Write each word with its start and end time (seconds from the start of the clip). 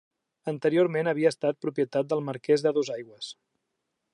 Anteriorment 0.51 1.09
havia 1.11 1.31
estat 1.35 1.59
propietat 1.65 2.09
del 2.15 2.25
Marqués 2.31 2.65
de 2.69 2.73
Dosaigües. 2.79 3.33